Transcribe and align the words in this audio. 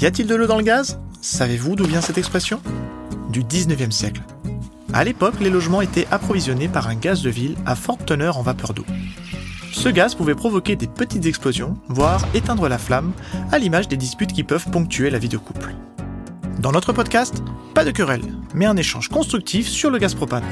Y 0.00 0.06
a-t-il 0.06 0.28
de 0.28 0.34
l'eau 0.36 0.46
dans 0.46 0.58
le 0.58 0.62
gaz? 0.62 1.00
Savez-vous 1.20 1.74
d'où 1.74 1.84
vient 1.84 2.00
cette 2.00 2.18
expression? 2.18 2.60
Du 3.30 3.42
19e 3.42 3.90
siècle. 3.90 4.22
À 4.92 5.02
l'époque, 5.02 5.34
les 5.40 5.50
logements 5.50 5.80
étaient 5.80 6.06
approvisionnés 6.12 6.68
par 6.68 6.86
un 6.86 6.94
gaz 6.94 7.20
de 7.20 7.30
ville 7.30 7.56
à 7.66 7.74
forte 7.74 8.06
teneur 8.06 8.38
en 8.38 8.42
vapeur 8.42 8.74
d'eau. 8.74 8.84
Ce 9.72 9.88
gaz 9.88 10.14
pouvait 10.14 10.36
provoquer 10.36 10.76
des 10.76 10.86
petites 10.86 11.26
explosions, 11.26 11.76
voire 11.88 12.24
éteindre 12.32 12.68
la 12.68 12.78
flamme, 12.78 13.12
à 13.50 13.58
l'image 13.58 13.88
des 13.88 13.96
disputes 13.96 14.32
qui 14.32 14.44
peuvent 14.44 14.70
ponctuer 14.70 15.10
la 15.10 15.18
vie 15.18 15.28
de 15.28 15.36
couple. 15.36 15.74
Dans 16.60 16.70
notre 16.70 16.92
podcast, 16.92 17.42
pas 17.74 17.84
de 17.84 17.90
querelle, 17.90 18.22
mais 18.54 18.66
un 18.66 18.76
échange 18.76 19.08
constructif 19.08 19.66
sur 19.66 19.90
le 19.90 19.98
gaz 19.98 20.14
propane. 20.14 20.44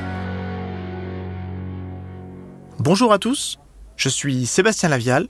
Bonjour 2.80 3.12
à 3.12 3.20
tous, 3.20 3.60
je 3.96 4.08
suis 4.08 4.44
Sébastien 4.44 4.88
Lavial. 4.88 5.28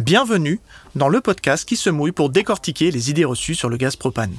Bienvenue 0.00 0.60
dans 0.94 1.08
le 1.08 1.22
podcast 1.22 1.66
qui 1.66 1.74
se 1.74 1.88
mouille 1.88 2.12
pour 2.12 2.28
décortiquer 2.28 2.90
les 2.90 3.08
idées 3.08 3.24
reçues 3.24 3.54
sur 3.54 3.70
le 3.70 3.78
gaz 3.78 3.96
propane. 3.96 4.34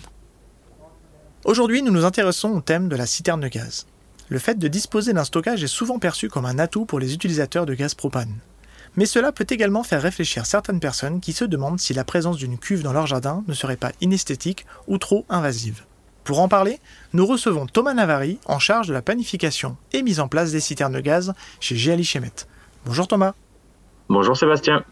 Aujourd'hui, 1.46 1.82
nous 1.82 1.92
nous 1.92 2.06
intéressons 2.06 2.52
au 2.52 2.62
thème 2.62 2.88
de 2.90 2.96
la 2.96 3.08
citerne 3.08 3.42
de 3.42 3.48
gaz. 3.48 3.88
Le 4.30 4.38
fait 4.38 4.60
de 4.60 4.68
disposer 4.68 5.14
d'un 5.14 5.24
stockage 5.24 5.64
est 5.64 5.68
souvent 5.68 5.98
perçu 5.98 6.30
comme 6.30 6.46
un 6.46 6.60
atout 6.60 6.86
pour 6.86 7.00
les 7.00 7.16
utilisateurs 7.16 7.66
de 7.66 7.74
gaz 7.74 7.96
propane. 7.96 8.36
Mais 8.98 9.08
cela 9.08 9.32
peut 9.32 9.48
également 9.50 9.82
faire 9.82 10.04
réfléchir 10.04 10.46
certaines 10.46 10.80
personnes 10.80 11.22
qui 11.22 11.34
se 11.34 11.44
demandent 11.44 11.80
si 11.80 11.96
la 11.96 12.04
présence 12.04 12.38
d'une 12.38 12.60
cuve 12.60 12.84
dans 12.84 12.94
leur 12.94 13.08
jardin 13.08 13.44
ne 13.48 13.54
serait 13.56 13.78
pas 13.78 13.94
inesthétique 14.00 14.68
ou 14.88 15.00
trop 15.00 15.26
invasive. 15.28 15.86
Pour 16.24 16.40
en 16.40 16.50
parler, 16.50 16.80
nous 17.14 17.26
recevons 17.26 17.66
Thomas 17.66 17.96
Navari 17.96 18.38
en 18.46 18.60
charge 18.60 18.90
de 18.90 18.94
la 18.94 19.02
planification 19.02 19.76
et 19.92 20.04
mise 20.04 20.20
en 20.20 20.28
place 20.28 20.52
des 20.52 20.60
citernes 20.60 20.94
de 20.94 21.00
gaz 21.00 21.34
chez 21.60 21.74
GLI 21.74 22.04
Chemet. 22.04 22.46
Bonjour 22.86 23.08
Thomas. 23.08 23.34
Bonjour 24.08 24.38
Sébastien. 24.38 24.86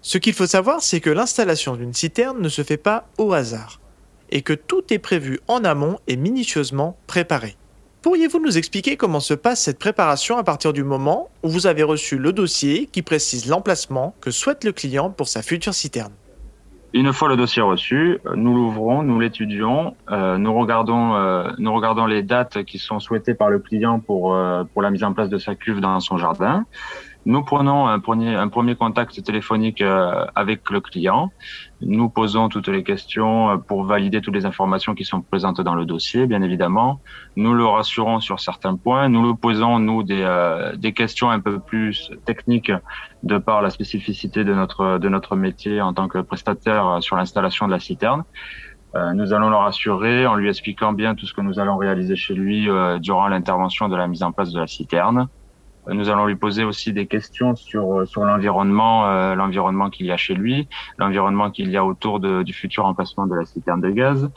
Ce 0.00 0.18
qu'il 0.18 0.32
faut 0.32 0.46
savoir, 0.46 0.80
c'est 0.80 1.00
que 1.00 1.10
l'installation 1.10 1.76
d'une 1.76 1.92
citerne 1.92 2.40
ne 2.40 2.48
se 2.48 2.62
fait 2.62 2.76
pas 2.76 3.08
au 3.18 3.32
hasard, 3.32 3.80
et 4.30 4.42
que 4.42 4.52
tout 4.52 4.82
est 4.90 4.98
prévu 4.98 5.40
en 5.48 5.64
amont 5.64 5.98
et 6.06 6.16
minutieusement 6.16 6.96
préparé. 7.06 7.56
Pourriez-vous 8.02 8.40
nous 8.40 8.56
expliquer 8.56 8.96
comment 8.96 9.18
se 9.18 9.34
passe 9.34 9.60
cette 9.60 9.78
préparation 9.78 10.38
à 10.38 10.44
partir 10.44 10.72
du 10.72 10.84
moment 10.84 11.30
où 11.42 11.48
vous 11.48 11.66
avez 11.66 11.82
reçu 11.82 12.16
le 12.16 12.32
dossier 12.32 12.86
qui 12.86 13.02
précise 13.02 13.48
l'emplacement 13.48 14.14
que 14.20 14.30
souhaite 14.30 14.62
le 14.62 14.70
client 14.70 15.10
pour 15.10 15.26
sa 15.26 15.42
future 15.42 15.74
citerne? 15.74 16.12
Une 16.94 17.12
fois 17.12 17.28
le 17.28 17.36
dossier 17.36 17.60
reçu, 17.60 18.18
nous 18.34 18.54
l'ouvrons, 18.54 19.02
nous 19.02 19.20
l'étudions, 19.20 19.94
euh, 20.10 20.38
nous 20.38 20.54
regardons, 20.54 21.16
euh, 21.16 21.50
nous 21.58 21.74
regardons 21.74 22.06
les 22.06 22.22
dates 22.22 22.62
qui 22.64 22.78
sont 22.78 22.98
souhaitées 22.98 23.34
par 23.34 23.50
le 23.50 23.58
client 23.58 24.00
pour 24.00 24.34
euh, 24.34 24.64
pour 24.72 24.80
la 24.80 24.90
mise 24.90 25.04
en 25.04 25.12
place 25.12 25.28
de 25.28 25.36
sa 25.36 25.54
cuve 25.54 25.80
dans 25.80 26.00
son 26.00 26.16
jardin. 26.16 26.64
Nous 27.26 27.42
prenons 27.42 27.86
un 27.86 27.98
premier, 27.98 28.34
un 28.34 28.48
premier 28.48 28.76
contact 28.76 29.22
téléphonique 29.22 29.82
euh, 29.82 30.24
avec 30.34 30.70
le 30.70 30.80
client. 30.80 31.30
Nous 31.80 32.08
posons 32.08 32.48
toutes 32.48 32.68
les 32.68 32.84
questions 32.84 33.50
euh, 33.50 33.56
pour 33.56 33.84
valider 33.84 34.20
toutes 34.20 34.34
les 34.34 34.46
informations 34.46 34.94
qui 34.94 35.04
sont 35.04 35.20
présentes 35.20 35.60
dans 35.60 35.74
le 35.74 35.84
dossier, 35.84 36.26
bien 36.26 36.42
évidemment. 36.42 37.00
Nous 37.36 37.52
le 37.54 37.66
rassurons 37.66 38.20
sur 38.20 38.40
certains 38.40 38.76
points. 38.76 39.08
Nous 39.08 39.26
lui 39.26 39.34
posons, 39.34 39.78
nous, 39.78 40.04
des, 40.04 40.22
euh, 40.22 40.76
des 40.76 40.92
questions 40.92 41.28
un 41.28 41.40
peu 41.40 41.58
plus 41.58 42.10
techniques 42.24 42.72
de 43.24 43.36
par 43.36 43.62
la 43.62 43.70
spécificité 43.70 44.44
de 44.44 44.54
notre, 44.54 44.98
de 44.98 45.08
notre 45.08 45.34
métier 45.34 45.82
en 45.82 45.92
tant 45.92 46.08
que 46.08 46.18
prestataire 46.18 46.98
sur 47.00 47.16
l'installation 47.16 47.66
de 47.66 47.72
la 47.72 47.80
citerne. 47.80 48.22
nous 49.14 49.32
allons 49.32 49.50
le 49.50 49.56
rassurer 49.56 50.26
en 50.26 50.34
lui 50.34 50.48
expliquant 50.48 50.92
bien 50.92 51.14
tout 51.14 51.26
ce 51.26 51.34
que 51.34 51.42
nous 51.42 51.58
allons 51.58 51.76
réaliser 51.76 52.16
chez 52.16 52.34
lui 52.34 52.68
durant 53.00 53.28
l'intervention 53.28 53.88
de 53.88 53.96
la 53.96 54.06
mise 54.06 54.22
en 54.22 54.32
place 54.32 54.52
de 54.52 54.60
la 54.60 54.66
citerne. 54.66 55.28
Nous 55.88 56.08
allons 56.08 56.26
lui 56.26 56.36
poser 56.36 56.64
aussi 56.64 56.92
des 56.92 57.06
questions 57.06 57.56
sur 57.56 58.06
sur 58.06 58.24
l'environnement, 58.24 59.08
euh, 59.08 59.34
l'environnement 59.34 59.90
qu'il 59.90 60.06
y 60.06 60.12
a 60.12 60.16
chez 60.16 60.34
lui, 60.34 60.68
l'environnement 60.98 61.50
qu'il 61.50 61.70
y 61.70 61.76
a 61.76 61.84
autour 61.84 62.20
de, 62.20 62.42
du 62.42 62.52
futur 62.52 62.84
emplacement 62.86 63.26
de 63.26 63.34
la 63.34 63.44
citerne 63.44 63.80
de 63.80 63.90
gaz. 63.90 64.30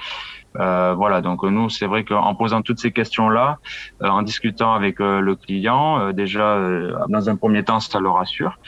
Euh, 0.59 0.93
voilà, 0.95 1.21
donc 1.21 1.43
nous, 1.43 1.69
c'est 1.69 1.85
vrai 1.85 2.03
qu'en 2.03 2.35
posant 2.35 2.61
toutes 2.61 2.79
ces 2.79 2.91
questions-là, 2.91 3.59
euh, 4.01 4.07
en 4.07 4.21
discutant 4.21 4.73
avec 4.73 4.99
euh, 4.99 5.21
le 5.21 5.35
client, 5.35 5.99
euh, 5.99 6.11
déjà, 6.11 6.59
dans 7.07 7.29
un 7.29 7.35
premier 7.35 7.63
temps, 7.63 7.79
ça 7.79 7.99
le 7.99 8.09
rassure. 8.09 8.59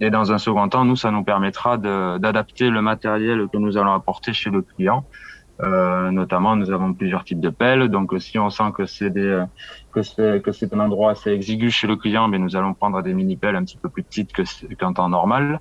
et 0.00 0.10
dans 0.10 0.32
un 0.32 0.38
second 0.38 0.68
temps, 0.68 0.84
nous, 0.84 0.96
ça 0.96 1.10
nous 1.10 1.24
permettra 1.24 1.78
d'adapter 1.78 2.70
le 2.70 2.82
matériel 2.82 3.46
que 3.52 3.58
nous 3.58 3.76
allons 3.76 3.92
apporter 3.92 4.32
chez 4.32 4.50
le 4.50 4.62
client 4.62 5.04
euh, 5.62 6.10
notamment, 6.10 6.56
nous 6.56 6.70
avons 6.70 6.94
plusieurs 6.94 7.24
types 7.24 7.40
de 7.40 7.50
pelles. 7.50 7.88
Donc, 7.88 8.12
si 8.18 8.38
on 8.38 8.50
sent 8.50 8.72
que 8.74 8.86
c'est 8.86 9.10
des 9.10 9.44
que 9.92 10.02
c'est 10.02 10.42
que 10.42 10.52
c'est 10.52 10.72
un 10.72 10.80
endroit 10.80 11.10
assez 11.12 11.30
exigu 11.30 11.70
chez 11.70 11.86
le 11.86 11.96
client, 11.96 12.28
mais 12.28 12.38
nous 12.38 12.56
allons 12.56 12.74
prendre 12.74 13.02
des 13.02 13.12
mini 13.12 13.36
pelles 13.36 13.56
un 13.56 13.64
petit 13.64 13.76
peu 13.76 13.88
plus 13.88 14.02
petites 14.02 14.32
que 14.32 14.42
qu'un 14.74 14.92
temps 14.92 15.08
normal. 15.08 15.60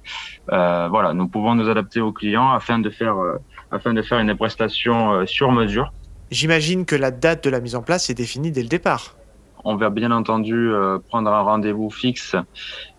Euh, 0.52 0.88
voilà, 0.90 1.14
nous 1.14 1.28
pouvons 1.28 1.56
nous 1.56 1.70
adapter 1.70 2.02
au 2.02 2.12
client 2.12 2.52
afin 2.52 2.80
de 2.80 2.90
faire 2.90 3.18
euh, 3.18 3.38
afin 3.72 3.94
de 3.94 4.02
faire 4.02 4.20
une 4.20 4.36
prestation 4.36 5.14
euh, 5.14 5.26
sur 5.26 5.52
mesure. 5.52 5.92
J'imagine 6.32 6.86
que 6.86 6.96
la 6.96 7.12
date 7.12 7.44
de 7.44 7.50
la 7.50 7.60
mise 7.60 7.76
en 7.76 7.82
place 7.82 8.10
est 8.10 8.14
définie 8.14 8.52
dès 8.52 8.62
le 8.62 8.70
départ. 8.70 9.16
On 9.66 9.76
va 9.76 9.90
bien 9.90 10.12
entendu 10.12 10.72
prendre 11.10 11.34
un 11.34 11.42
rendez-vous 11.42 11.90
fixe 11.90 12.38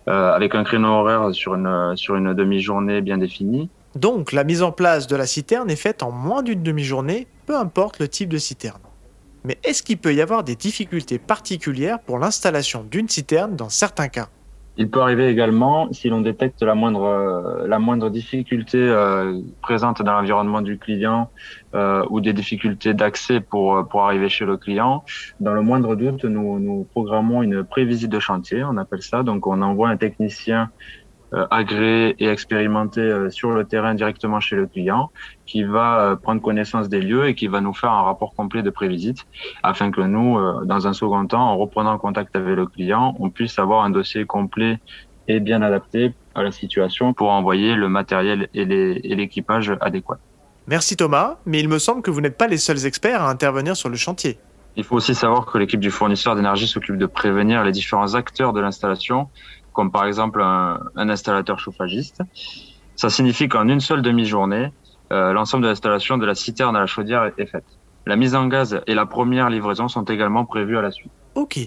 avec 0.05 0.53
un 0.53 0.63
créneau 0.63 0.89
horaire 0.89 1.33
sur 1.33 1.55
une 1.55 1.93
sur 1.95 2.15
une 2.17 2.35
demi-journée 2.35 3.01
bien 3.01 3.17
définie. 3.17 3.69
Donc 3.95 4.31
la 4.31 4.43
mise 4.43 4.63
en 4.63 4.71
place 4.71 5.07
de 5.07 5.15
la 5.15 5.25
citerne 5.25 5.69
est 5.69 5.75
faite 5.75 6.01
en 6.01 6.11
moins 6.11 6.43
d'une 6.43 6.63
demi-journée, 6.63 7.27
peu 7.45 7.57
importe 7.57 7.99
le 7.99 8.07
type 8.07 8.29
de 8.29 8.37
citerne. 8.37 8.79
Mais 9.43 9.57
est-ce 9.63 9.83
qu'il 9.83 9.97
peut 9.97 10.13
y 10.13 10.21
avoir 10.21 10.43
des 10.43 10.55
difficultés 10.55 11.19
particulières 11.19 11.99
pour 11.99 12.19
l'installation 12.19 12.85
d'une 12.89 13.09
citerne 13.09 13.55
dans 13.55 13.69
certains 13.69 14.07
cas? 14.07 14.29
Il 14.77 14.89
peut 14.89 15.01
arriver 15.01 15.27
également, 15.27 15.91
si 15.91 16.07
l'on 16.07 16.21
détecte 16.21 16.63
la 16.63 16.75
moindre, 16.75 18.09
difficulté 18.09 18.77
euh, 18.77 19.41
présente 19.61 20.01
dans 20.01 20.13
l'environnement 20.13 20.61
du 20.61 20.77
client 20.77 21.29
euh, 21.75 22.05
ou 22.09 22.21
des 22.21 22.31
difficultés 22.31 22.93
d'accès 22.93 23.41
pour, 23.41 23.85
pour 23.89 24.05
arriver 24.05 24.29
chez 24.29 24.45
le 24.45 24.55
client, 24.55 25.03
dans 25.41 25.53
le 25.53 25.61
moindre 25.61 25.95
doute, 25.95 26.23
nous, 26.23 26.59
nous 26.59 26.87
programmons 26.91 27.43
une 27.43 27.65
prévisite 27.65 28.09
de 28.09 28.19
chantier, 28.19 28.63
on 28.63 28.77
appelle 28.77 29.01
ça. 29.01 29.23
Donc 29.23 29.45
on 29.45 29.61
envoie 29.61 29.89
un 29.89 29.97
technicien 29.97 30.69
agréé 31.49 32.15
et 32.19 32.27
expérimenté 32.27 33.01
euh, 33.01 33.29
sur 33.29 33.51
le 33.51 33.65
terrain 33.65 33.93
directement 33.93 34.39
chez 34.39 34.55
le 34.55 34.67
client, 34.67 35.11
qui 35.45 35.63
va 35.63 35.99
euh, 35.99 36.15
prendre 36.15 36.41
connaissance 36.41 36.89
des 36.89 37.01
lieux 37.01 37.27
et 37.27 37.35
qui 37.35 37.47
va 37.47 37.61
nous 37.61 37.73
faire 37.73 37.91
un 37.91 38.03
rapport 38.03 38.35
complet 38.35 38.63
de 38.63 38.69
prévisite, 38.69 39.25
afin 39.63 39.91
que 39.91 40.01
nous, 40.01 40.39
dans 40.65 40.87
un 40.87 40.93
second 40.93 41.25
temps, 41.25 41.49
en 41.51 41.57
reprenant 41.57 41.97
contact 41.97 42.35
avec 42.35 42.55
le 42.55 42.65
client, 42.65 43.15
on 43.19 43.29
puisse 43.29 43.57
avoir 43.59 43.83
un 43.83 43.89
dossier 43.89 44.25
complet 44.25 44.79
et 45.27 45.39
bien 45.39 45.61
adapté 45.61 46.13
à 46.35 46.43
la 46.43 46.51
situation 46.51 47.13
pour 47.13 47.29
envoyer 47.31 47.75
le 47.75 47.89
matériel 47.89 48.49
et 48.53 48.65
l'équipage 48.65 49.73
adéquat. 49.81 50.17
Merci 50.67 50.95
Thomas, 50.95 51.37
mais 51.45 51.59
il 51.59 51.67
me 51.67 51.79
semble 51.79 52.01
que 52.01 52.11
vous 52.11 52.21
n'êtes 52.21 52.37
pas 52.37 52.47
les 52.47 52.57
seuls 52.57 52.85
experts 52.85 53.21
à 53.21 53.29
intervenir 53.29 53.75
sur 53.75 53.89
le 53.89 53.95
chantier. 53.95 54.37
Il 54.77 54.83
faut 54.83 54.95
aussi 54.95 55.15
savoir 55.15 55.45
que 55.45 55.57
l'équipe 55.57 55.79
du 55.79 55.91
fournisseur 55.91 56.35
d'énergie 56.35 56.67
s'occupe 56.67 56.97
de 56.97 57.05
prévenir 57.05 57.63
les 57.63 57.71
différents 57.71 58.15
acteurs 58.15 58.53
de 58.53 58.61
l'installation 58.61 59.27
comme 59.73 59.91
par 59.91 60.05
exemple 60.05 60.41
un, 60.41 60.79
installateur 60.95 61.59
chauffagiste. 61.59 62.21
Ça 62.95 63.09
signifie 63.09 63.47
qu'en 63.47 63.67
une 63.67 63.79
seule 63.79 64.01
demi-journée, 64.01 64.71
euh, 65.11 65.33
l'ensemble 65.33 65.63
de 65.63 65.69
l'installation 65.69 66.17
de 66.17 66.25
la 66.25 66.35
citerne 66.35 66.75
à 66.75 66.79
la 66.79 66.87
chaudière 66.87 67.31
est 67.37 67.45
faite. 67.45 67.65
La 68.05 68.15
mise 68.15 68.35
en 68.35 68.47
gaz 68.47 68.81
et 68.87 68.95
la 68.95 69.05
première 69.05 69.49
livraison 69.49 69.87
sont 69.87 70.03
également 70.03 70.45
prévues 70.45 70.77
à 70.77 70.81
la 70.81 70.91
suite. 70.91 71.11
Ok. 71.35 71.59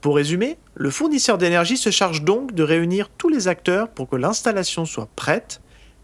Pour 0.00 0.16
résumer, 0.16 0.58
le 0.74 0.90
fournisseur 0.90 1.38
d'énergie 1.38 1.76
se 1.76 1.90
charge 1.90 2.22
donc 2.22 2.52
de 2.52 2.62
réunir 2.62 3.08
tous 3.16 3.28
les 3.28 3.48
acteurs 3.48 3.88
pour 3.88 4.08
que 4.08 4.16
l'installation 4.16 4.84
soit 4.84 5.08
prête 5.16 5.62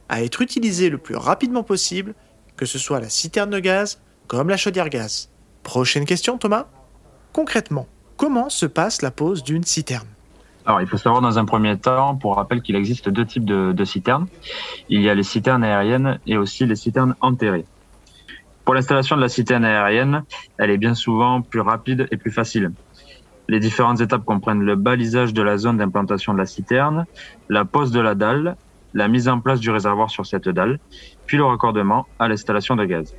à 0.09 0.23
être 0.23 0.43
utilisée 0.43 0.91
le 0.91 0.99
plus 0.99 1.17
rapidement 1.17 1.63
possible, 1.63 2.15
que 2.57 2.67
ce 2.67 2.79
soit 2.79 3.01
la 3.01 3.09
citerne 3.09 3.51
de 3.51 3.59
gaz 3.59 4.01
comme 4.27 4.49
la 4.49 4.57
chaudière 4.57 4.89
gaz. 4.89 5.31
Prochaine 5.63 6.05
question 6.05 6.39
Thomas 6.39 6.67
Concrètement, 7.33 7.87
comment 8.17 8.49
se 8.49 8.67
passe 8.67 9.03
la 9.03 9.11
pose 9.11 9.45
d'une 9.45 9.65
citerne? 9.65 10.09
Alors, 10.67 10.81
il 10.81 10.87
faut 10.87 10.99
savoir 10.99 11.23
dans 11.23 11.39
un 11.39 11.45
premier 11.45 11.79
temps, 11.79 12.17
pour 12.17 12.37
rappel, 12.37 12.61
qu'il 12.61 12.77
existe 12.77 13.09
deux 13.09 13.25
types 13.25 13.45
de, 13.45 13.85
citernes. 13.85 14.27
Il 14.89 15.01
y 15.01 15.09
a 15.09 15.15
les 15.15 15.23
citernes 15.23 15.65
aériennes 15.65 16.19
et 16.27 16.37
aussi 16.37 16.67
les 16.67 16.77
citernes 16.77 17.15
enterrées. 17.21 17.65
Pour 18.65 18.75
l'installation 18.75 19.17
de 19.17 19.23
la 19.23 19.29
citerne 19.29 19.65
aérienne, 19.65 20.23
elle 20.59 20.71
est 20.71 20.79
bien 20.79 20.95
souvent 20.95 21.41
plus 21.41 21.61
rapide 21.61 22.07
et 22.11 22.17
plus 22.17 22.31
facile. 22.31 22.73
Les 23.49 23.59
différentes 23.59 24.01
étapes 24.01 24.25
comprennent 24.25 24.63
le 24.63 24.77
balisage 24.77 25.33
de 25.33 25.43
la 25.43 25.57
zone 25.57 25.79
d'implantation 25.79 26.35
de 26.35 26.39
la 26.39 26.47
citerne, 26.47 27.07
la 27.49 27.65
pose 27.65 27.91
de 27.91 27.99
la 27.99 28.15
dalle, 28.15 28.57
la 28.95 29.09
mise 29.09 29.29
en 29.29 29.41
place 29.41 29.61
du 29.61 29.71
réservoir 29.71 30.11
sur 30.11 30.27
cette 30.27 30.49
dalle, 30.49 30.79
puis 31.27 31.37
le 31.37 31.45
raccordement 31.45 32.07
à 32.19 32.29
l'installation 32.29 32.77
de 32.77 32.85
gaz. 32.85 33.15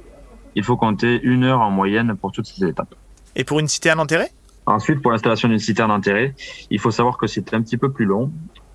Il 0.55 0.63
faut 0.63 0.77
compter 0.77 1.19
une 1.23 1.43
heure 1.43 1.59
en 1.59 1.71
moyenne 1.71 2.15
pour 2.15 2.31
toutes 2.31 2.45
ces 2.45 2.65
étapes. 2.65 2.93
Et 3.35 3.43
pour 3.43 3.59
une 3.59 3.67
citerne 3.67 3.99
enterrée? 3.99 4.29
Ensuite, 4.65 5.01
pour 5.01 5.11
l'installation 5.11 5.47
d'une 5.47 5.59
citerne 5.59 5.91
enterrée, 5.91 6.35
il 6.69 6.79
faut 6.79 6.91
savoir 6.91 7.17
que 7.17 7.27
c'est 7.27 7.53
un 7.53 7.61
petit 7.61 7.77
peu 7.77 7.91
plus 7.91 8.05
long, 8.05 8.31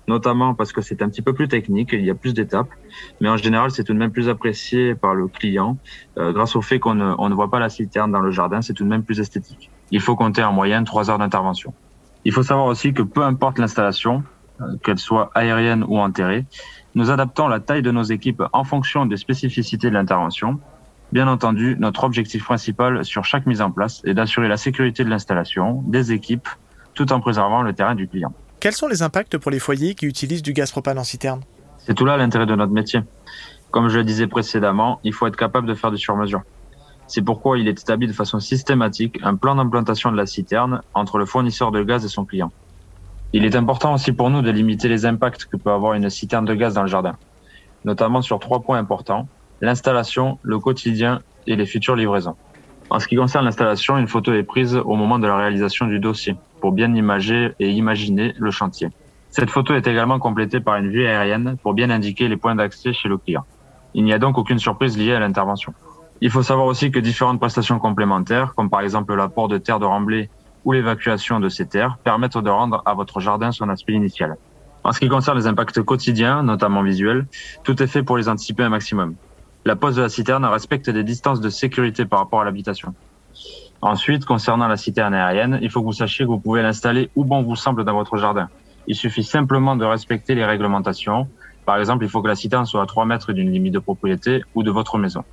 notamment 0.07 0.53
parce 0.53 0.71
que 0.71 0.81
c'est 0.81 1.01
un 1.01 1.09
petit 1.09 1.21
peu 1.21 1.33
plus 1.33 1.47
technique, 1.47 1.89
il 1.93 2.03
y 2.03 2.09
a 2.09 2.15
plus 2.15 2.33
d'étapes, 2.33 2.69
mais 3.21 3.29
en 3.29 3.37
général, 3.37 3.71
c'est 3.71 3.83
tout 3.83 3.93
de 3.93 3.97
même 3.97 4.11
plus 4.11 4.29
apprécié 4.29 4.95
par 4.95 5.15
le 5.15 5.27
client 5.27 5.77
euh, 6.17 6.33
grâce 6.33 6.55
au 6.55 6.61
fait 6.61 6.79
qu'on 6.79 6.95
ne, 6.95 7.13
on 7.17 7.29
ne 7.29 7.35
voit 7.35 7.49
pas 7.49 7.59
la 7.59 7.69
citerne 7.69 8.11
dans 8.11 8.19
le 8.19 8.31
jardin, 8.31 8.61
c'est 8.61 8.73
tout 8.73 8.83
de 8.83 8.89
même 8.89 9.03
plus 9.03 9.19
esthétique. 9.19 9.71
Il 9.91 10.01
faut 10.01 10.15
compter 10.15 10.43
en 10.43 10.51
moyenne 10.51 10.83
trois 10.83 11.09
heures 11.09 11.19
d'intervention. 11.19 11.73
Il 12.25 12.33
faut 12.33 12.43
savoir 12.43 12.67
aussi 12.67 12.93
que 12.93 13.01
peu 13.01 13.23
importe 13.23 13.57
l'installation, 13.57 14.23
qu'elles 14.83 14.97
soient 14.97 15.29
aériennes 15.35 15.85
ou 15.87 15.99
enterrées. 15.99 16.45
Nous 16.95 17.11
adaptons 17.11 17.47
la 17.47 17.59
taille 17.59 17.81
de 17.81 17.91
nos 17.91 18.03
équipes 18.03 18.43
en 18.53 18.63
fonction 18.63 19.05
des 19.05 19.17
spécificités 19.17 19.89
de 19.89 19.93
l'intervention. 19.93 20.59
Bien 21.13 21.27
entendu, 21.29 21.77
notre 21.79 22.03
objectif 22.03 22.43
principal 22.43 23.05
sur 23.05 23.23
chaque 23.23 23.45
mise 23.45 23.61
en 23.61 23.71
place 23.71 24.01
est 24.03 24.13
d'assurer 24.13 24.49
la 24.49 24.57
sécurité 24.57 25.05
de 25.05 25.09
l'installation, 25.09 25.81
des 25.87 26.11
équipes, 26.11 26.49
tout 26.95 27.13
en 27.13 27.21
préservant 27.21 27.61
le 27.61 27.71
terrain 27.73 27.95
du 27.95 28.07
client. 28.07 28.33
Quels 28.59 28.73
sont 28.73 28.87
les 28.87 29.03
impacts 29.03 29.37
pour 29.37 29.51
les 29.51 29.59
foyers 29.59 29.95
qui 29.95 30.05
utilisent 30.05 30.41
du 30.41 30.51
gaz 30.51 30.71
propane 30.71 30.99
en 30.99 31.05
citerne? 31.05 31.41
C'est 31.77 31.93
tout 31.93 32.05
là 32.05 32.17
l'intérêt 32.17 32.45
de 32.45 32.55
notre 32.55 32.73
métier. 32.73 33.01
Comme 33.71 33.87
je 33.87 33.97
le 33.97 34.03
disais 34.03 34.27
précédemment, 34.27 34.99
il 35.03 35.13
faut 35.13 35.27
être 35.27 35.37
capable 35.37 35.67
de 35.67 35.75
faire 35.75 35.91
des 35.91 35.97
sur-mesures. 35.97 36.41
C'est 37.07 37.21
pourquoi 37.21 37.57
il 37.57 37.69
est 37.69 37.79
établi 37.79 38.07
de 38.07 38.13
façon 38.13 38.41
systématique 38.41 39.17
un 39.23 39.35
plan 39.35 39.55
d'implantation 39.55 40.11
de 40.11 40.17
la 40.17 40.25
citerne 40.25 40.81
entre 40.93 41.17
le 41.17 41.25
fournisseur 41.25 41.71
de 41.71 41.83
gaz 41.83 42.03
et 42.03 42.09
son 42.09 42.25
client. 42.25 42.51
Il 43.31 43.45
est 43.45 43.55
important 43.55 43.93
aussi 43.93 44.11
pour 44.11 44.29
nous 44.29 44.41
de 44.41 44.51
limiter 44.51 44.89
les 44.89 45.05
impacts 45.05 45.45
que 45.45 45.55
peut 45.55 45.71
avoir 45.71 45.93
une 45.93 46.09
citerne 46.09 46.43
de 46.43 46.53
gaz 46.53 46.73
dans 46.73 46.81
le 46.81 46.87
jardin, 46.87 47.15
notamment 47.85 48.21
sur 48.21 48.39
trois 48.39 48.61
points 48.61 48.77
importants, 48.77 49.27
l'installation, 49.61 50.39
le 50.43 50.59
quotidien 50.59 51.21
et 51.45 51.55
les 51.55 51.65
futures 51.65 51.95
livraisons. 51.95 52.35
En 52.89 52.99
ce 52.99 53.07
qui 53.07 53.15
concerne 53.15 53.45
l'installation, 53.45 53.97
une 53.97 54.07
photo 54.07 54.33
est 54.33 54.43
prise 54.43 54.75
au 54.75 54.95
moment 54.95 55.19
de 55.19 55.27
la 55.27 55.35
réalisation 55.35 55.87
du 55.87 55.99
dossier 55.99 56.35
pour 56.61 56.71
bien 56.71 56.93
imager 56.93 57.53
et 57.59 57.69
imaginer 57.69 58.33
le 58.37 58.51
chantier. 58.51 58.89
Cette 59.29 59.49
photo 59.49 59.73
est 59.73 59.85
également 59.87 60.19
complétée 60.19 60.59
par 60.59 60.77
une 60.77 60.89
vue 60.89 61.05
aérienne 61.05 61.57
pour 61.61 61.73
bien 61.73 61.89
indiquer 61.89 62.27
les 62.27 62.37
points 62.37 62.55
d'accès 62.55 62.93
chez 62.93 63.09
le 63.09 63.17
client. 63.17 63.45
Il 63.93 64.03
n'y 64.03 64.13
a 64.13 64.19
donc 64.19 64.37
aucune 64.37 64.59
surprise 64.59 64.97
liée 64.97 65.13
à 65.13 65.19
l'intervention. 65.19 65.73
Il 66.21 66.31
faut 66.31 66.43
savoir 66.43 66.65
aussi 66.65 66.91
que 66.91 66.99
différentes 66.99 67.39
prestations 67.39 67.77
complémentaires, 67.77 68.53
comme 68.55 68.69
par 68.69 68.81
exemple 68.81 69.13
l'apport 69.13 69.47
de 69.47 69.57
terre 69.57 69.79
de 69.79 69.85
remblai 69.85 70.29
ou 70.65 70.71
l'évacuation 70.71 71.39
de 71.39 71.49
ces 71.49 71.67
terres, 71.67 71.97
permettent 72.03 72.37
de 72.37 72.49
rendre 72.49 72.81
à 72.85 72.93
votre 72.93 73.19
jardin 73.19 73.51
son 73.51 73.69
aspect 73.69 73.93
initial. 73.93 74.37
En 74.83 74.93
ce 74.93 74.99
qui 74.99 75.09
concerne 75.09 75.37
les 75.37 75.47
impacts 75.47 75.81
quotidiens, 75.83 76.43
notamment 76.43 76.81
visuels, 76.81 77.27
tout 77.63 77.81
est 77.83 77.87
fait 77.87 78.03
pour 78.03 78.17
les 78.17 78.29
anticiper 78.29 78.63
un 78.63 78.69
maximum. 78.69 79.15
La 79.65 79.75
pose 79.75 79.95
de 79.95 80.01
la 80.01 80.09
citerne 80.09 80.45
respecte 80.45 80.89
des 80.89 81.03
distances 81.03 81.41
de 81.41 81.49
sécurité 81.49 82.05
par 82.05 82.19
rapport 82.19 82.41
à 82.41 82.45
l'habitation. 82.45 82.93
Ensuite, 83.81 84.25
concernant 84.25 84.67
la 84.67 84.77
citerne 84.77 85.13
aérienne, 85.13 85.59
il 85.61 85.69
faut 85.69 85.81
que 85.81 85.85
vous 85.85 85.93
sachiez 85.93 86.25
que 86.25 86.29
vous 86.29 86.39
pouvez 86.39 86.61
l'installer 86.61 87.09
où 87.15 87.23
bon 87.23 87.43
vous 87.43 87.55
semble 87.55 87.83
dans 87.83 87.93
votre 87.93 88.17
jardin. 88.17 88.49
Il 88.87 88.95
suffit 88.95 89.23
simplement 89.23 89.75
de 89.75 89.85
respecter 89.85 90.33
les 90.33 90.45
réglementations. 90.45 91.27
Par 91.65 91.77
exemple, 91.77 92.05
il 92.05 92.09
faut 92.09 92.21
que 92.21 92.27
la 92.27 92.35
citerne 92.35 92.65
soit 92.65 92.81
à 92.81 92.85
3 92.85 93.05
mètres 93.05 93.33
d'une 93.33 93.51
limite 93.51 93.73
de 93.73 93.79
propriété 93.79 94.41
ou 94.55 94.63
de 94.63 94.71
votre 94.71 94.97
maison. 94.97 95.23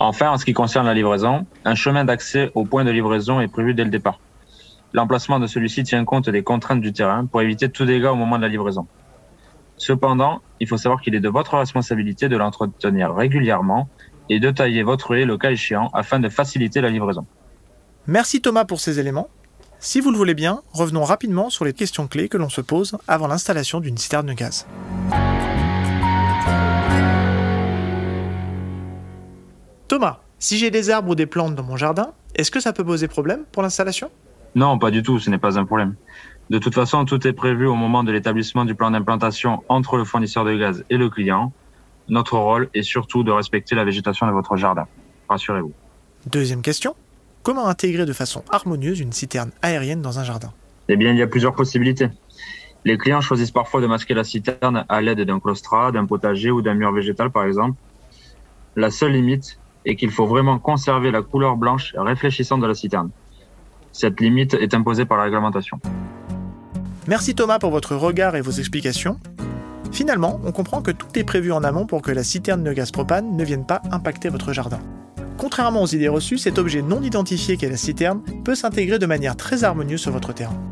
Enfin, 0.00 0.30
en 0.30 0.38
ce 0.38 0.44
qui 0.44 0.52
concerne 0.52 0.86
la 0.86 0.94
livraison, 0.94 1.46
un 1.64 1.74
chemin 1.74 2.04
d'accès 2.04 2.50
au 2.54 2.64
point 2.64 2.84
de 2.84 2.90
livraison 2.90 3.40
est 3.40 3.48
prévu 3.48 3.74
dès 3.74 3.84
le 3.84 3.90
départ. 3.90 4.20
L'emplacement 4.94 5.38
de 5.38 5.46
celui-ci 5.46 5.82
tient 5.82 6.04
compte 6.04 6.30
des 6.30 6.42
contraintes 6.42 6.80
du 6.80 6.92
terrain 6.92 7.26
pour 7.26 7.42
éviter 7.42 7.68
tout 7.68 7.84
dégât 7.84 8.12
au 8.12 8.16
moment 8.16 8.36
de 8.38 8.42
la 8.42 8.48
livraison. 8.48 8.86
Cependant, 9.76 10.40
il 10.60 10.66
faut 10.66 10.76
savoir 10.76 11.00
qu'il 11.00 11.14
est 11.14 11.20
de 11.20 11.28
votre 11.28 11.56
responsabilité 11.56 12.28
de 12.28 12.36
l'entretenir 12.36 13.14
régulièrement 13.14 13.88
et 14.28 14.40
de 14.40 14.50
tailler 14.50 14.82
votre 14.82 15.14
haie 15.14 15.24
le 15.24 15.38
cas 15.38 15.50
échéant 15.50 15.90
afin 15.94 16.20
de 16.20 16.28
faciliter 16.28 16.80
la 16.80 16.90
livraison. 16.90 17.26
Merci 18.06 18.40
Thomas 18.40 18.64
pour 18.64 18.80
ces 18.80 19.00
éléments. 19.00 19.28
Si 19.80 20.00
vous 20.00 20.10
le 20.10 20.16
voulez 20.16 20.34
bien, 20.34 20.62
revenons 20.72 21.04
rapidement 21.04 21.50
sur 21.50 21.64
les 21.64 21.72
questions 21.72 22.08
clés 22.08 22.28
que 22.28 22.36
l'on 22.36 22.48
se 22.48 22.60
pose 22.60 22.98
avant 23.06 23.28
l'installation 23.28 23.80
d'une 23.80 23.96
citerne 23.96 24.26
de 24.26 24.32
gaz. 24.32 24.66
Thomas, 29.86 30.20
si 30.38 30.58
j'ai 30.58 30.70
des 30.70 30.90
arbres 30.90 31.10
ou 31.10 31.14
des 31.14 31.26
plantes 31.26 31.54
dans 31.54 31.62
mon 31.62 31.76
jardin, 31.76 32.12
est-ce 32.34 32.50
que 32.50 32.60
ça 32.60 32.72
peut 32.72 32.84
poser 32.84 33.08
problème 33.08 33.44
pour 33.52 33.62
l'installation? 33.62 34.10
Non, 34.54 34.78
pas 34.78 34.90
du 34.90 35.02
tout, 35.02 35.18
ce 35.18 35.30
n'est 35.30 35.38
pas 35.38 35.58
un 35.58 35.64
problème. 35.64 35.94
De 36.50 36.58
toute 36.58 36.74
façon, 36.74 37.04
tout 37.04 37.26
est 37.26 37.34
prévu 37.34 37.66
au 37.66 37.74
moment 37.74 38.02
de 38.02 38.10
l'établissement 38.10 38.64
du 38.64 38.74
plan 38.74 38.90
d'implantation 38.90 39.62
entre 39.68 39.98
le 39.98 40.04
fournisseur 40.04 40.44
de 40.46 40.56
gaz 40.56 40.82
et 40.88 40.96
le 40.96 41.10
client. 41.10 41.52
Notre 42.08 42.38
rôle 42.38 42.70
est 42.72 42.82
surtout 42.82 43.22
de 43.22 43.30
respecter 43.30 43.74
la 43.74 43.84
végétation 43.84 44.26
de 44.26 44.32
votre 44.32 44.56
jardin. 44.56 44.86
Rassurez-vous. 45.28 45.72
Deuxième 46.26 46.62
question. 46.62 46.94
Comment 47.42 47.66
intégrer 47.66 48.06
de 48.06 48.14
façon 48.14 48.42
harmonieuse 48.50 48.98
une 49.00 49.12
citerne 49.12 49.50
aérienne 49.60 50.00
dans 50.00 50.18
un 50.18 50.24
jardin? 50.24 50.52
Eh 50.88 50.96
bien, 50.96 51.12
il 51.12 51.18
y 51.18 51.22
a 51.22 51.26
plusieurs 51.26 51.54
possibilités. 51.54 52.08
Les 52.86 52.96
clients 52.96 53.20
choisissent 53.20 53.50
parfois 53.50 53.82
de 53.82 53.86
masquer 53.86 54.14
la 54.14 54.24
citerne 54.24 54.86
à 54.88 55.00
l'aide 55.02 55.20
d'un 55.20 55.40
claustrat, 55.40 55.92
d'un 55.92 56.06
potager 56.06 56.50
ou 56.50 56.62
d'un 56.62 56.74
mur 56.74 56.92
végétal, 56.92 57.30
par 57.30 57.44
exemple. 57.44 57.76
La 58.74 58.90
seule 58.90 59.12
limite 59.12 59.58
et 59.84 59.96
qu'il 59.96 60.10
faut 60.10 60.26
vraiment 60.26 60.58
conserver 60.58 61.10
la 61.10 61.20
couleur 61.20 61.56
blanche 61.56 61.94
réfléchissante 61.96 62.62
de 62.62 62.66
la 62.66 62.74
citerne. 62.74 63.10
Cette 63.92 64.18
limite 64.20 64.54
est 64.54 64.72
imposée 64.72 65.04
par 65.04 65.18
la 65.18 65.24
réglementation. 65.24 65.78
Merci 67.08 67.34
Thomas 67.34 67.58
pour 67.58 67.70
votre 67.70 67.96
regard 67.96 68.36
et 68.36 68.42
vos 68.42 68.50
explications. 68.50 69.18
Finalement, 69.92 70.42
on 70.44 70.52
comprend 70.52 70.82
que 70.82 70.90
tout 70.90 71.06
est 71.18 71.24
prévu 71.24 71.52
en 71.52 71.64
amont 71.64 71.86
pour 71.86 72.02
que 72.02 72.12
la 72.12 72.22
citerne 72.22 72.62
de 72.62 72.70
gaz 72.74 72.90
propane 72.90 73.34
ne 73.34 73.44
vienne 73.44 73.64
pas 73.64 73.80
impacter 73.90 74.28
votre 74.28 74.52
jardin. 74.52 74.78
Contrairement 75.38 75.80
aux 75.80 75.86
idées 75.86 76.08
reçues, 76.08 76.36
cet 76.36 76.58
objet 76.58 76.82
non 76.82 77.00
identifié 77.02 77.56
qu'est 77.56 77.70
la 77.70 77.78
citerne 77.78 78.20
peut 78.44 78.54
s'intégrer 78.54 78.98
de 78.98 79.06
manière 79.06 79.36
très 79.36 79.64
harmonieuse 79.64 80.02
sur 80.02 80.12
votre 80.12 80.34
terrain. 80.34 80.62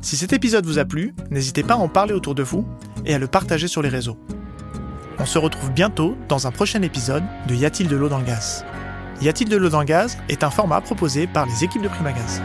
Si 0.00 0.16
cet 0.16 0.32
épisode 0.32 0.64
vous 0.64 0.78
a 0.78 0.84
plu, 0.84 1.12
n'hésitez 1.28 1.64
pas 1.64 1.74
à 1.74 1.78
en 1.78 1.88
parler 1.88 2.12
autour 2.12 2.36
de 2.36 2.44
vous 2.44 2.64
et 3.04 3.12
à 3.12 3.18
le 3.18 3.26
partager 3.26 3.66
sur 3.66 3.82
les 3.82 3.88
réseaux. 3.88 4.16
On 5.18 5.26
se 5.26 5.38
retrouve 5.38 5.72
bientôt 5.72 6.16
dans 6.28 6.46
un 6.46 6.52
prochain 6.52 6.82
épisode 6.82 7.24
de 7.48 7.56
Y 7.56 7.64
a-t-il 7.64 7.88
de 7.88 7.96
l'eau 7.96 8.08
dans 8.08 8.18
le 8.18 8.24
gaz? 8.24 8.64
Y 9.20 9.28
a-t-il 9.28 9.50
de 9.50 9.56
l'eau 9.56 9.70
dans 9.70 9.80
le 9.80 9.86
gaz? 9.86 10.18
est 10.28 10.44
un 10.44 10.50
format 10.50 10.80
proposé 10.80 11.26
par 11.26 11.46
les 11.46 11.64
équipes 11.64 11.82
de 11.82 11.88
Primagaz. 11.88 12.40